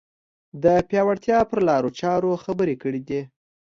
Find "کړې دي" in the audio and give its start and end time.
2.81-3.21